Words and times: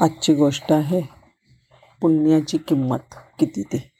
आजची 0.00 0.34
गोष्ट 0.34 0.72
आहे 0.72 1.02
पुण्याची 2.00 2.58
किंमत 2.58 3.14
किती 3.38 3.62
ती? 3.62 3.90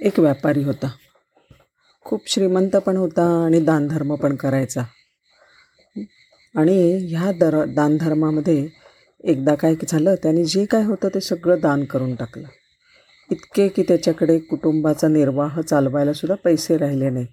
एक 0.00 0.20
व्यापारी 0.20 0.62
होता. 0.62 0.88
खूप 2.04 2.20
श्रीमंत 2.26 2.76
पण 2.76 2.96
होता 2.96 3.44
आणि 3.46 3.60
दानधर्म 3.60 4.14
पण 4.14 4.36
करायचा. 4.36 4.82
आणि 6.56 6.96
ह्या 7.10 7.32
दर 7.32 7.64
दानधर्मामध्ये 7.64 8.68
एकदा 9.24 9.54
काय 9.54 9.74
झालं 9.88 10.14
त्याने 10.14 10.44
जे 10.44 10.64
काय 10.64 10.82
होतं 10.82 11.08
ते 11.08 11.20
सगळं 11.20 11.60
दान 11.60 11.84
करून 11.84 12.14
टाकलं. 12.14 12.48
इतके 13.30 13.68
की 13.68 13.82
त्याच्याकडे 13.82 14.38
कुटुंबाचा 14.38 15.08
निर्वाह 15.08 15.60
चालवायला 15.60 16.12
सुद्धा 16.12 16.34
पैसे 16.44 16.76
राहिले 16.76 17.10
नाहीत. 17.10 17.28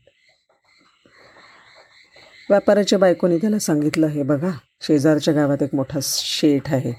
व्यापाऱ्याच्या 2.50 3.00
बायकोने 3.00 3.38
त्याला 3.38 3.60
सांगितलं 3.60 4.08
हे 4.08 4.24
बघा 4.24 4.52
शेजारच्या 4.82 5.34
गावात 5.34 5.64
एक 5.64 5.76
मोठा 5.76 6.00
शेठ 6.04 6.74
आहे. 6.74 6.92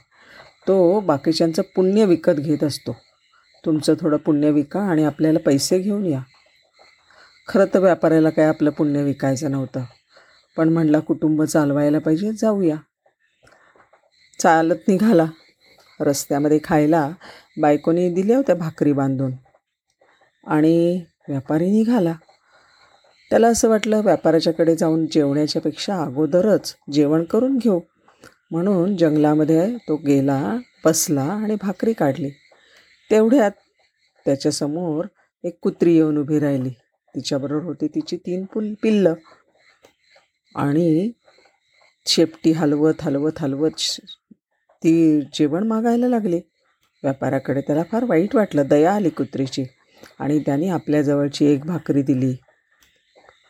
तो 0.69 1.01
बाकीच्यांचं 1.01 1.62
पुण्य 1.62 2.05
विकत 2.05 2.32
घेत 2.32 2.64
असतो. 2.64 2.96
तुमचं 3.64 3.95
थोडं 4.01 4.16
पुण्य 4.16 4.51
विका 4.51 4.80
आणि 4.80 5.05
आपल्याला 5.05 5.38
पैसे 5.38 5.78
घेऊन 5.78 6.06
या. 6.06 6.20
खरं 7.48 7.65
तर 7.74 7.78
व्यापाऱ्याला 7.78 8.30
काय 8.30 8.45
आपलं 8.45 8.70
पुण्य 8.70 9.02
विकायचं 9.02 9.51
नव्हतं. 9.51 9.80
पण 10.56 10.68
म्हणला 10.68 10.98
कुटुंब 11.01 11.42
चालवायला 11.42 11.98
पाहिजे 11.98 12.32
जाऊया. 12.32 12.77
चालत 14.40 14.88
निघाला. 14.88 15.27
रस्त्यामध्ये 16.01 16.59
खायला 16.65 17.10
बायकोनी 17.60 18.10
दिल्या 18.10 18.37
होत्या 18.37 18.54
भाकरी 18.54 18.93
बांधून. 18.93 19.32
आणि 20.46 21.04
व्यापारी 21.29 21.70
निघाला. 21.70 22.15
त्याला 23.30 23.48
असं 23.48 23.69
वाटलं 23.69 24.01
व्यापाऱ्याच्याकडे 24.01 24.77
जाऊन 24.77 25.07
जेवण्याच्यापेक्षा 25.07 26.03
अगोदरच 26.03 26.77
जेवण 26.93 27.25
करून 27.25 27.59
घेऊ. 27.59 27.80
म्हणून 28.51 28.97
जंगलामध्ये 28.97 29.77
तो 29.77 29.97
गेला 29.97 30.57
बसला 30.85 31.23
आणि 31.23 31.55
भाकरी 31.55 31.93
काढली. 31.93 32.30
तेवढ्यात 33.10 33.51
त्याच्यासमोर 34.24 35.05
एक 35.45 35.59
कुत्री 35.63 35.95
येऊन 35.95 36.18
उभी 36.18 36.38
राहिली. 36.38 36.71
तिच्याबरोबर 37.15 37.65
होती 37.65 37.87
तिची 37.87 38.16
तीन 38.16 38.45
पुल 38.45 38.74
पिल्लं. 38.83 39.15
आणि 40.55 41.11
शेपटी 42.07 42.52
हलवत 42.52 42.95
हलवत 43.01 43.33
हलवत 43.38 44.01
ती 44.85 45.21
जेवण 45.21 45.66
मागायला 45.66 46.09
लागली. 46.09 46.40
व्यापाऱ्याकडे 47.02 47.61
त्याला 47.61 47.83
फार 47.83 48.05
वाईट 48.05 48.37
वाटलं. 48.37 48.66
दया 48.66 48.93
आली 48.93 49.09
कुत्रीची. 49.09 49.65
आणि 50.18 50.38
त्याने 50.38 50.68
आपल्याजवळची 50.68 51.46
एक 51.46 51.65
भाकरी 51.65 52.02
दिली. 52.02 52.37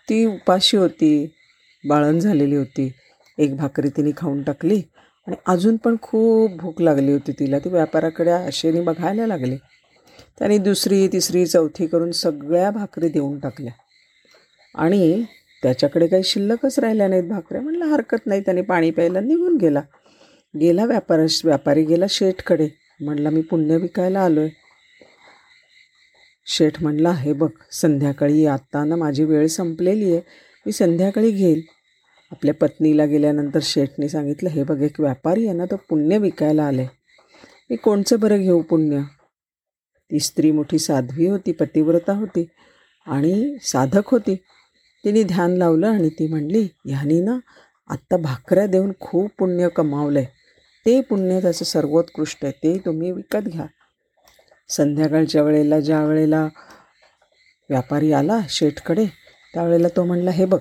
ती 0.08 0.24
उपाशी 0.26 0.76
होती. 0.76 1.26
बाळण 1.84 2.18
झालेली 2.18 2.56
होती. 2.56 2.92
एक 3.38 3.56
भाकरी 3.56 3.88
तिने 3.88 4.10
खाऊन 4.16 4.42
टाकली 4.42 4.82
आणि 5.26 5.36
अजून 5.46 5.76
पण 5.76 5.96
खूप 6.02 6.50
भूक 6.56 6.80
लागली 6.82 7.12
होती 7.12 7.32
तिला. 7.32 7.58
ती 7.58 7.68
व्यापाराकडे 7.68 8.30
आशेने 8.30 8.80
बघायला 8.80 9.26
लागली. 9.26 9.56
त्याने 10.38 10.58
दुसरी 10.58 11.08
तिसरी 11.08 11.46
चौथी 11.46 11.86
करून 11.86 12.12
सगळ्या 12.12 12.70
भाकरी 12.70 13.08
देऊन 13.08 13.38
टाकल्या. 13.38 13.72
आणि 14.74 15.24
त्याच्याकडे 15.62 16.06
काही 16.06 16.22
शिल्लकच 16.22 16.78
राहिल्या 16.78 17.08
नाहीत 17.08 17.24
भाकऱ्या. 17.24 17.60
म्हणलं 17.62 17.84
हरकत 17.84 18.26
नाही. 18.26 18.40
त्याने 18.40 18.62
पाणी 18.62 18.90
प्यायला 18.90 19.20
निघून 19.20 19.56
गेला. 19.56 19.82
गेला 20.60 20.84
व्यापार 20.84 21.20
व्यापारी 21.44 21.84
गेला 21.84 22.06
शेठकडे 22.10 22.68
म्हणला 23.00 23.30
मी 23.30 23.40
पुण्य 23.42 23.76
विकायला 23.76 24.20
आलो 24.20 24.40
आहे 24.40 24.65
शेठ 26.46 26.82
म्हणला 26.82 27.10
हे 27.12 27.32
बघ 27.32 27.48
संध्याकाळी 27.72 28.44
आत्ता 28.46 28.84
ना 28.84 28.96
माझी 28.96 29.24
वेळ 29.24 29.46
संपलेली 29.46 30.10
आहे 30.12 30.20
मी 30.66 30.72
संध्याकाळी 30.72 31.30
घेईल. 31.30 31.62
आपल्या 32.32 32.54
पत्नीला 32.54 33.04
गेल्यानंतर 33.04 33.60
शेठने 33.62 34.08
सांगितलं 34.08 34.50
हे 34.50 34.62
बघ 34.64 34.80
एक 34.82 35.00
व्यापारी 35.00 35.46
आहे 35.46 35.56
ना 35.56 35.64
तो 35.64 35.76
पुण्य 35.88 36.18
विकायला 36.18 36.64
आले 36.66 36.86
मी 37.70 37.76
कोणचं 37.76 38.20
बरं 38.20 38.42
घेऊ 38.42 38.60
पुण्य? 38.62 39.00
ती 40.10 40.20
स्त्री 40.20 40.50
मोठी 40.50 40.78
साध्वी 40.78 41.26
होती 41.28 41.52
पतिव्रता 41.52 42.12
होती 42.12 42.46
आणि 43.06 43.56
साधक 43.62 44.10
होती. 44.10 44.34
तिने 45.04 45.22
ध्यान 45.22 45.56
लावलं 45.56 45.86
आणि 45.86 46.08
ती 46.08 46.26
म्हणली 46.26 46.62
ह्यानी 46.84 47.20
ना 47.20 47.38
आत्ता 47.90 48.16
भाकऱ्या 48.16 48.66
देऊन 48.66 48.92
खूप 49.00 49.30
पुण्य 49.38 49.68
कमावलं 49.68 50.18
आहे 50.18 50.34
ते 50.86 51.00
पुण्य 51.00 51.40
त्याचं 51.40 51.64
सर्वोत्कृष्ट 51.64 52.44
आहे 52.44 52.52
ते 52.62 52.76
तुम्ही 52.86 53.10
विकत 53.12 53.48
घ्या. 53.48 53.66
संध्याकाळच्या 54.70 55.42
वेळेला 55.42 55.80
ज्या 55.80 56.04
वेळेला 56.04 56.42
व्यापारी 57.70 58.12
आला 58.12 58.38
शेठकडे 58.50 59.04
त्यावेळेला 59.54 59.88
तो 59.96 60.04
म्हणला 60.04 60.30
हे 60.30 60.44
बघ 60.44 60.58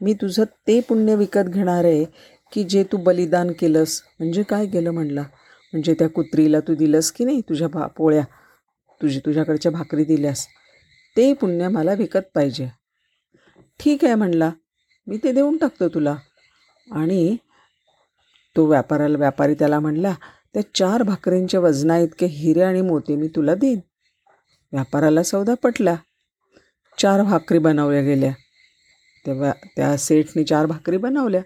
मी 0.00 0.14
तुझं 0.14 0.44
ते 0.68 0.78
पुण्य 0.80 1.14
विकत 1.14 1.48
घेणार 1.48 1.84
आहे 1.84 2.04
की 2.52 2.64
जे 2.64 2.82
तू 2.92 2.96
बलिदान 2.96 3.52
केलंस. 3.52 4.00
म्हणजे 4.18 4.42
काय 4.42 4.66
केलं 4.66 4.90
म्हणला 4.90 5.22
म्हणजे 5.72 5.94
त्या 5.94 6.08
कुत्रीला 6.08 6.60
तू 6.60 6.74
दिलंस 6.74 7.10
की 7.12 7.24
नाही 7.24 7.40
तुझ्या 7.40 7.68
भा 7.68 7.86
पोळ्या? 7.86 8.22
तुझी 9.00 9.20
तुझ्याकडच्या 9.26 9.72
भाकरी 9.72 10.04
दिल्यास. 10.04 10.46
ते 11.16 11.32
पुण्य 11.32 11.68
मला 11.68 11.94
विकत 11.94 12.28
पाहिजे. 12.34 12.68
ठीक 13.80 14.04
आहे 14.04 14.14
म्हणला 14.14 14.50
मी 15.06 15.18
ते 15.24 15.32
देऊन 15.32 15.56
टाकतो 15.56 15.88
तुला. 15.88 16.16
आणि 16.88 17.36
तो 18.56 18.66
व्यापाराला 18.66 19.18
व्यापारी 19.18 19.54
त्याला 19.54 19.80
म्हणला 19.80 20.14
त्या 20.56 20.74
चार 20.74 21.02
भाकरींच्या 21.02 21.60
वजना 21.60 21.98
इतके 21.98 22.26
हिरे 22.26 22.60
आणि 22.60 22.80
मोती 22.80 23.16
मी 23.16 23.28
तुला 23.28 23.54
देईन. 23.54 23.78
व्यापाराला 24.72 25.22
सौदा 25.22 25.54
पटला. 25.54 25.96
चार 26.98 27.22
भाकरी 27.22 27.58
बनवल्या 27.58 28.00
गेल्या. 28.00 28.32
तेव्हा 29.26 29.52
त्या 29.76 29.96
सेठने 29.96 30.44
चार 30.44 30.66
भाकरी 30.66 30.96
बनवल्या. 30.96 31.40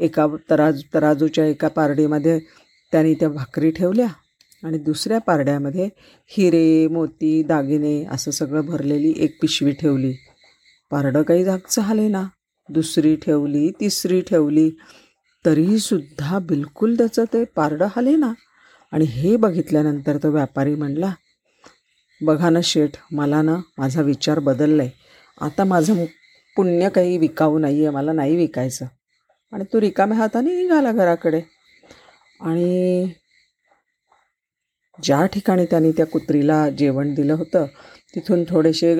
एका 0.00 0.26
तराजू 0.50 0.82
तराजूच्या 0.94 1.46
एका 1.46 1.68
पारडीमध्ये 1.68 2.40
त्याने 2.92 3.14
त्या 3.14 3.28
भाकरी 3.28 3.70
ठेवल्या 3.70 4.06
आणि 4.62 4.78
दुसऱ्या 4.78 5.18
पारड्यामध्ये 5.18 5.88
हिरे 6.26 6.88
मोती 6.88 7.42
दागिने 7.42 8.04
असं 8.04 8.30
सगळं 8.30 8.66
भरलेली 8.66 9.14
एक 9.16 9.42
पिशवी 9.42 9.72
ठेवली. 9.72 10.12
पारडं 10.90 11.22
काही 11.22 11.44
जागचं 11.44 11.82
झाले 11.82 12.08
ना 12.08 12.24
दुसरी 12.68 13.16
ठेवली 13.16 13.70
तिसरी 13.70 14.20
ठेवली. 14.20 14.70
तरीसुद्धा 15.44 16.38
बिलकुल 16.38 16.96
त्याचं 16.96 17.24
ते 17.24 17.44
पारडं 17.56 17.88
हले 17.96 18.14
ना. 18.16 18.32
आणि 18.92 19.04
हे 19.04 19.36
बघितल्यानंतर 19.36 20.16
तो 20.16 20.30
व्यापारी 20.30 20.74
म्हणला 20.74 21.12
बघा 22.20 22.48
ना 22.50 22.60
शेठ 22.64 22.96
मला 23.12 23.40
ना 23.42 23.56
माझा 23.78 24.02
विचार 24.02 24.38
बदलला 24.38 24.82
आहे 24.82 24.90
आता 25.40 25.64
माझं 25.64 26.04
पुण्य 26.56 26.88
काही 26.88 27.16
विकाऊ 27.18 27.58
नाही 27.58 27.84
आहे 27.84 27.94
मला 27.94 28.12
नाही 28.12 28.36
विकायचं. 28.36 28.86
आणि 29.52 29.64
तो 29.72 29.80
रिकाम्या 29.80 30.18
हाताने 30.18 30.56
निघाला 30.56 30.92
घराकडे. 30.92 31.40
आणि 32.40 33.12
ज्या 34.98 35.24
ठिकाणी 35.26 35.64
त्याने 35.64 35.90
त्या 35.92 36.06
कुत्रीला 36.06 36.68
जेवण 36.70 37.14
दिलं 37.14 37.34
होतं 37.34 37.66
तिथून 38.14 38.44
थोडेसे 38.48 38.94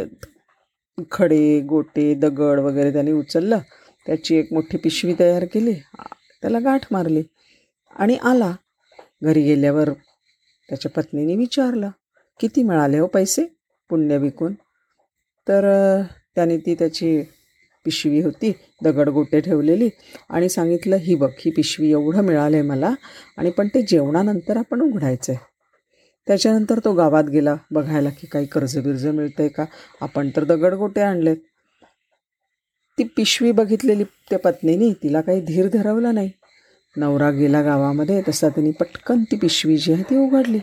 खडे 1.13 1.61
गोटे 1.61 2.13
दगड 2.15 2.61
वगैरे 2.61 2.93
त्याने 2.93 3.13
उचललं. 3.13 3.59
त्याची 4.07 4.37
एक 4.37 4.53
मोठी 4.53 4.77
पिशवी 4.77 5.15
तयार 5.19 5.45
केली. 5.45 5.75
त्याला 6.43 6.59
गाठ 6.59 6.87
मारली 6.91 7.23
आणि 7.97 8.17
आला. 8.17 8.53
घरी 9.23 9.43
गेल्यावर 9.43 9.91
त्याच्या 10.69 10.91
पत्नीने 10.91 11.37
विचारलं 11.37 11.91
किती 12.41 12.63
मिळाले 12.63 12.99
हो 12.99 13.07
पैसे 13.07 13.45
पुण्य 13.91 14.17
विकून? 14.19 14.53
तर 15.47 15.65
त्याने 16.35 16.57
ती 16.57 16.75
त्याची 16.75 17.21
पिशवी 17.85 18.21
होती 18.23 18.53
दगडगोटे 18.83 19.41
ठेवलेली 19.41 19.89
आणि 20.29 20.49
सांगितलं 20.49 20.97
ही 20.97 21.15
बघ 21.15 21.31
ही 21.39 21.51
पिशवी 21.51 21.91
एवढं 21.91 22.23
मिळालं 22.23 22.57
आहे 22.57 22.67
मला 22.67 22.93
आणि 23.37 23.51
पण 23.51 23.69
ते 23.69 23.83
जेवणानंतर 23.83 24.57
आपण 24.57 24.81
उघडायचं 24.81 25.33
आहे 25.33 25.49
त्याच्यानंतर 26.27 26.79
तो 26.79 26.93
गावात 26.93 27.25
गेला 27.25 27.55
बघायला 27.71 28.11
की 28.11 28.27
काही 28.27 28.47
कर्ज 28.47 28.79
बिर्ज 28.79 29.07
मिळतं 29.07 29.43
आहे 29.43 29.49
का? 29.49 29.65
आपण 30.01 30.31
तर 30.37 30.45
दगडगोटे 30.45 31.01
आणलेत. 31.01 31.37
ती 33.01 33.05
पिशवी 33.05 33.53
बघितलेली 33.53 34.05
त्या 34.05 34.39
पत्नीने 34.39 34.93
तिला 34.93 35.21
काही 35.21 35.41
धीर 35.41 35.69
धरवला 35.69 36.13
नाही. 36.13 36.31
नवरा 36.97 37.31
गेला 37.31 37.63
गावामध्ये 37.63 38.23
तसा 38.29 38.49
तिने 38.49 38.71
पटकन 38.71 39.23
ती 39.23 39.37
पिशवी 39.37 39.77
जी 39.77 39.93
आहे 39.93 40.03
ती 40.03 40.17
उघडली. 40.17 40.59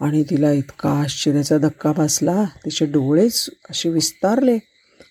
आणि 0.00 0.22
तिला 0.30 0.52
इतका 0.52 0.90
आश्चर्याचा 0.90 1.58
धक्का 1.58 1.92
बसला 1.92 2.44
तिचे 2.64 2.86
डोळेच 2.86 3.50
असे 3.70 3.88
विस्तारले 3.88 4.58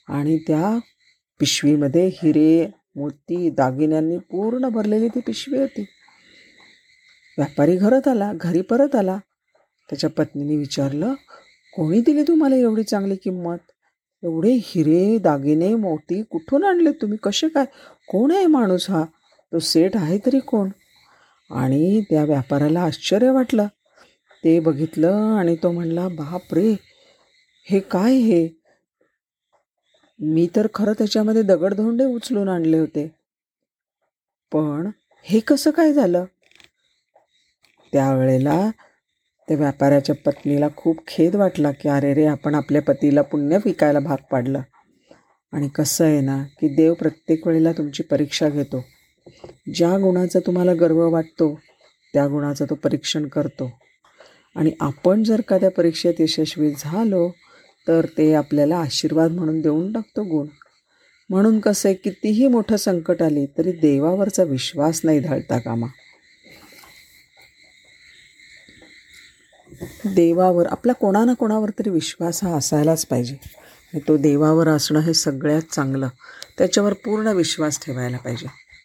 आणि 0.08 0.38
त्या 0.38 0.80
पिशवीमध्ये 1.40 2.08
हिरे 2.08 2.72
मोती 2.96 3.50
दागिन्यांनी 3.50 4.18
पूर्ण 4.18 4.70
भरलेली 4.70 5.08
ती 5.08 5.20
पिशवी 5.20 5.60
होती. 5.60 5.82
व्यापारी 7.38 7.76
घरात 7.76 8.08
आला 8.08 8.32
घरी 8.36 8.62
परत 8.62 8.96
आला. 8.96 9.18
त्याच्या 9.90 10.10
पत्नीने 10.10 10.56
विचारलं 10.56 11.14
कोणी 11.74 12.00
दिली 12.00 12.24
तुम्हाला 12.24 12.56
एवढी 12.56 12.84
चांगली 12.84 13.16
किंमत? 13.16 13.58
एवढे 14.26 14.52
हिरे 14.64 15.18
दागिने 15.18 15.76
मोती 15.76 16.24
कुठून 16.24 16.64
आणले 16.64 16.92
तुम्ही? 16.92 17.18
कसे 17.24 17.48
काय? 17.48 17.66
कोण 18.08 18.32
आहे 18.32 18.46
माणूस 18.46 18.90
हा? 18.90 19.04
तो 19.52 19.60
सेठ 19.60 19.98
आहे 19.98 20.18
तरी 20.26 20.40
कोण? 20.40 20.70
आणि 21.52 22.02
त्या 22.10 22.24
व्यापाऱ्याला 22.24 22.82
आश्चर्य 22.82 23.32
वाटलं. 23.32 23.68
ते 24.44 24.60
बघितलं 24.60 25.12
आणि 25.40 25.56
तो 25.56 25.72
म्हणला 25.72 26.08
बाप 26.08 26.54
रे 26.54 26.76
हे 27.70 27.80
काय 27.80 28.14
हे? 28.14 28.50
मी 30.20 30.48
तर 30.56 30.68
खरं 30.74 30.94
त्याच्यामध्ये 30.94 31.42
दगडधोंडे 31.42 32.06
उचलून 32.06 32.50
आणले 32.50 32.80
होते. 32.80 33.16
पण 34.52 34.90
हे 35.24 35.40
कसं 35.40 35.72
काय 35.72 35.94
झालं? 35.94 36.26
त्यावेळेला 37.94 38.70
त्या 39.48 39.58
व्यापाऱ्याच्या 39.58 40.16
पत्नीला 40.16 40.68
खूप 40.76 41.08
खेद 41.08 41.36
वाटला 41.36 41.72
की 41.72 41.90
अरे 41.90 42.14
रे 42.14 42.26
आपण 42.26 42.56
आपल्या 42.56 42.82
पतीला 42.82 43.22
पुण्य 43.22 43.58
विकायला 43.66 44.00
भाग 44.00 44.18
पाडलं. 44.32 44.62
आणि 45.52 45.68
कसं 45.68 46.06
आहे 46.06 46.22
ना 46.22 46.44
की 46.44 46.76
देव 46.76 46.94
प्रत्येक 46.94 47.48
वेळेला 47.48 47.72
तुमची 47.72 48.04
परीक्षा 48.04 48.50
घेतो. 48.50 48.86
ज्या 49.76 49.98
गुणाचा 49.98 50.40
तुम्हाला 50.40 50.74
गर्व 50.74 51.10
वाटतो 51.10 51.60
त्या 52.14 52.28
गुणाचं 52.28 52.66
तो 52.70 52.76
परीक्षण 52.76 53.28
करतो. 53.28 53.72
आणि 54.56 54.72
आपण 54.80 55.24
जर 55.24 55.42
का 55.42 55.58
त्या 55.58 55.72
परीक्षेत 55.72 56.14
यशस्वी 56.20 56.74
झालो 56.78 57.32
तर 57.88 58.06
ते 58.18 58.34
आपल्याला 58.34 58.78
आशीर्वाद 58.78 59.32
म्हणून 59.32 59.62
देऊन 59.62 59.94
टाकतो 59.94 60.24
गुण. 60.24 60.48
म्हणून 61.30 61.60
कसं 61.60 61.90
आहे 61.90 61.96
कितीही 61.96 62.48
मोठं 62.48 62.76
संकट 62.76 63.22
आली 63.22 63.46
तरी 63.46 63.72
देवावरचा 63.72 64.44
विश्वास 64.44 65.02
नाही 65.04 65.20
ढळता 65.20 65.60
कामा. 65.60 65.88
देवावर 70.06 70.68
आपला 70.68 70.94
कोणा 70.94 71.26
ना 71.26 71.34
कोणावर 71.34 71.70
तरी 71.70 71.90
विश्वास 71.90 72.44
हा 72.44 72.56
असायलाच 72.56 73.06
पाहिजे. 73.06 73.34
आणि 73.94 74.00
तो 74.08 74.18
देवावर 74.18 74.68
असणं 74.68 75.00
हे 75.00 75.14
सगळ्यात 75.14 75.62
चांगलं. 75.62 76.10
त्याच्यावर 76.58 76.94
पूर्ण 76.94 77.28
विश्वास 77.28 77.80
ठेवायला 77.86 78.18
पाहिजे. 78.18 78.65